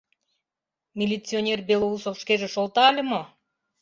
[0.99, 3.21] —Милиционер Белоусов шкеже шолта ыле мо?